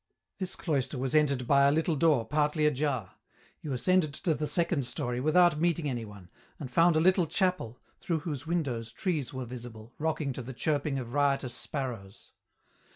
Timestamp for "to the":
4.15-4.47, 10.33-10.53